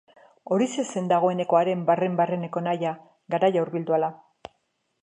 Horixe 0.55 0.85
zen 0.93 1.09
dagoeneko 1.11 1.59
haren 1.59 1.83
barren-barreneko 1.91 2.65
nahia, 2.69 2.95
garaia 3.37 3.65
hurbildu 3.67 3.99
ahala. 3.99 4.13